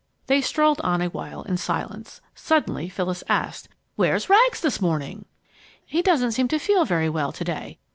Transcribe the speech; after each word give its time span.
They 0.25 0.41
strolled 0.41 0.81
on 0.81 0.99
a 0.99 1.09
while 1.09 1.43
in 1.43 1.57
silence. 1.57 2.21
Suddenly 2.33 2.89
Phyllis 2.89 3.23
asked, 3.29 3.69
"Where's 3.95 4.31
Rags 4.31 4.59
this 4.59 4.81
morning?" 4.81 5.25
"He 5.85 6.01
doesn't 6.01 6.31
seem 6.31 6.47
to 6.47 6.57
feel 6.57 6.85
very 6.85 7.07
well 7.07 7.31
to 7.31 7.43
day. 7.43 7.77